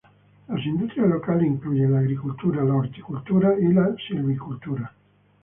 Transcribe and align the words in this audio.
Las 0.47 0.65
industrias 0.65 1.07
locales 1.07 1.45
incluyen 1.45 1.93
la 1.93 1.99
agricultura 1.99 2.63
la 2.63 2.73
horticultura 2.73 3.53
y 3.61 3.71
la 3.71 3.95
silvicultura. 4.07 4.91